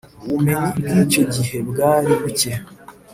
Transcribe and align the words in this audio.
Ubumenyi 0.25 0.69
bw’icyo 0.77 1.23
gihe 1.33 1.57
bwari 1.69 2.11
bucye 2.21 2.53